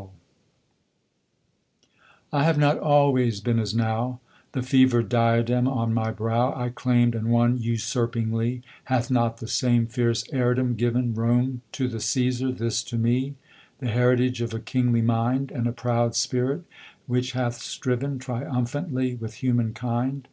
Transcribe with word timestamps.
[Illustration: 0.00 0.20
Tamerlane] 2.32 2.40
I 2.40 2.44
have 2.46 2.56
not 2.58 2.78
always 2.78 3.40
been 3.42 3.58
as 3.58 3.74
now: 3.74 4.18
The 4.52 4.62
fever'd 4.62 5.10
diadem 5.10 5.68
on 5.68 5.92
my 5.92 6.10
brow 6.10 6.54
I 6.56 6.70
claim'd 6.70 7.14
and 7.14 7.28
won 7.30 7.58
usurpingly 7.58 8.62
Hath 8.84 9.10
not 9.10 9.36
the 9.36 9.46
same 9.46 9.86
fierce 9.86 10.24
heirdom 10.32 10.74
given 10.76 11.12
Rome 11.12 11.60
to 11.72 11.86
the 11.86 11.98
Cæsar 11.98 12.56
this 12.56 12.82
to 12.84 12.96
me? 12.96 13.34
The 13.80 13.88
heritage 13.88 14.40
of 14.40 14.54
a 14.54 14.58
kingly 14.58 15.02
mind, 15.02 15.50
And 15.50 15.66
a 15.66 15.72
proud 15.72 16.14
spirit 16.14 16.64
which 17.06 17.32
hath 17.32 17.58
striven 17.60 18.18
Triumphantly 18.18 19.16
with 19.16 19.34
human 19.34 19.74
kind. 19.74 20.28